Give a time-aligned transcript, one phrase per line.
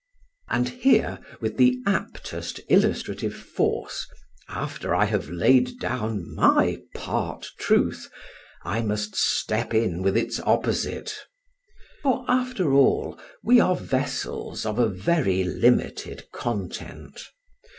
[0.49, 4.07] And here, with the aptest illustrative force,
[4.49, 8.09] after I have laid down my part truth,
[8.63, 11.13] I must step in with its opposite.
[12.01, 17.21] For, after all, we are vessels of a very limited content.